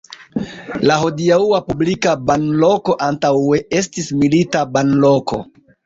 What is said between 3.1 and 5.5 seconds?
antaŭe estis milita banloko.